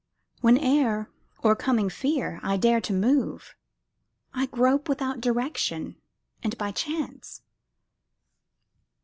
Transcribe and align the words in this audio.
Whene'er, 0.41 1.09
o'ercoming 1.43 1.87
fear, 1.91 2.39
I 2.41 2.57
dare 2.57 2.81
to 2.81 2.91
move, 2.91 3.53
I 4.33 4.47
grope 4.47 4.89
without 4.89 5.21
direction 5.21 5.95
and 6.41 6.57
by 6.57 6.71
chance. 6.71 7.43